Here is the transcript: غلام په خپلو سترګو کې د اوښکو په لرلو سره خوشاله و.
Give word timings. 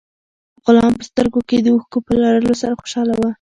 غلام 0.65 0.91
په 0.93 0.95
خپلو 1.01 1.07
سترګو 1.09 1.39
کې 1.49 1.57
د 1.61 1.67
اوښکو 1.73 1.97
په 2.07 2.13
لرلو 2.21 2.53
سره 2.61 2.73
خوشاله 2.81 3.13
و. 3.17 3.21